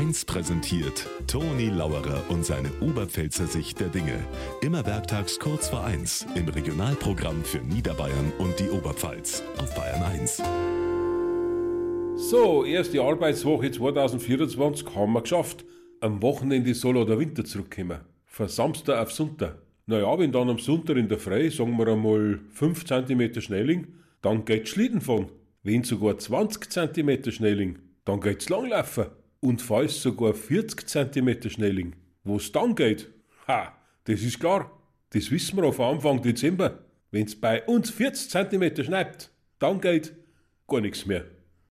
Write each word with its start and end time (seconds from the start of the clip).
1 0.00 0.24
präsentiert 0.24 1.06
Toni 1.26 1.68
Lauerer 1.68 2.24
und 2.30 2.42
seine 2.42 2.70
Oberpfälzer 2.80 3.46
Sicht 3.46 3.80
der 3.80 3.88
Dinge. 3.88 4.18
Immer 4.62 4.86
werktags 4.86 5.38
kurz 5.38 5.68
vor 5.68 5.84
1 5.84 6.26
im 6.36 6.48
Regionalprogramm 6.48 7.44
für 7.44 7.58
Niederbayern 7.58 8.32
und 8.38 8.58
die 8.58 8.70
Oberpfalz 8.70 9.42
auf 9.58 9.74
Bayern 9.74 10.02
1. 10.02 10.42
So, 12.16 12.64
erste 12.64 13.02
Arbeitswoche 13.02 13.70
2024 13.70 14.86
haben 14.94 15.12
wir 15.12 15.20
geschafft. 15.20 15.66
Am 16.00 16.22
Wochenende 16.22 16.72
soll 16.72 16.96
auch 16.96 17.04
der 17.04 17.18
Winter 17.18 17.44
zurückkommen. 17.44 18.00
Von 18.24 18.48
Samstag 18.48 19.02
auf 19.02 19.12
Sonntag. 19.12 19.58
Naja, 19.84 20.18
wenn 20.18 20.32
dann 20.32 20.48
am 20.48 20.58
Sonntag 20.58 20.96
in 20.96 21.10
der 21.10 21.18
Frei, 21.18 21.50
sagen 21.50 21.76
wir 21.76 21.88
einmal 21.88 22.40
5 22.54 22.86
cm 22.86 23.38
Schnelling, 23.42 23.88
dann 24.22 24.46
geht 24.46 24.66
Schlittenfahren. 24.66 25.26
Wenn 25.62 25.84
sogar 25.84 26.16
20 26.16 26.70
cm 26.70 27.30
Schnelling, 27.32 27.80
dann 28.06 28.22
geht's 28.22 28.48
Langlaufen. 28.48 29.19
Und 29.40 29.62
falls 29.62 30.02
sogar 30.02 30.34
40 30.34 30.86
cm 30.86 31.50
Schnelling, 31.50 31.96
wo's 32.24 32.52
dann 32.52 32.74
geht, 32.74 33.10
ha, 33.48 33.74
das 34.04 34.22
ist 34.22 34.38
klar. 34.38 34.70
Das 35.10 35.30
wissen 35.30 35.56
wir 35.56 35.64
auf 35.64 35.80
Anfang 35.80 36.22
Dezember. 36.22 36.84
Wenn's 37.10 37.40
bei 37.40 37.64
uns 37.64 37.90
40 37.90 38.30
cm 38.30 38.84
schneit, 38.84 39.30
dann 39.58 39.80
geht 39.80 40.14
gar 40.68 40.80
nichts 40.80 41.06
mehr. 41.06 41.24